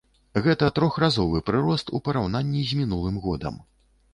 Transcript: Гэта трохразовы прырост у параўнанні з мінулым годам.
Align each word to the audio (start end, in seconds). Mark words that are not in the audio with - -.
Гэта 0.45 0.69
трохразовы 0.77 1.41
прырост 1.49 1.93
у 1.99 2.01
параўнанні 2.09 2.65
з 2.71 2.81
мінулым 2.81 3.21
годам. 3.29 3.65